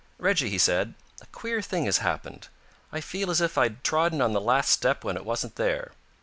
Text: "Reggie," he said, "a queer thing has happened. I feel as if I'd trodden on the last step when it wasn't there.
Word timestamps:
"Reggie," 0.17 0.49
he 0.49 0.57
said, 0.57 0.95
"a 1.21 1.27
queer 1.27 1.61
thing 1.61 1.85
has 1.85 1.99
happened. 1.99 2.47
I 2.91 3.01
feel 3.01 3.29
as 3.29 3.39
if 3.39 3.55
I'd 3.55 3.83
trodden 3.83 4.19
on 4.19 4.33
the 4.33 4.41
last 4.41 4.71
step 4.71 5.03
when 5.03 5.15
it 5.15 5.25
wasn't 5.25 5.57
there. 5.57 5.91